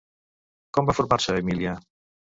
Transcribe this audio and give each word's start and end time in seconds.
Com 0.77 0.89
va 0.89 0.95
formar-se 1.01 1.39
Emília? 1.45 1.79